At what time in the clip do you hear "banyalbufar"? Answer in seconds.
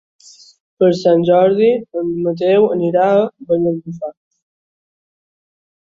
3.53-4.15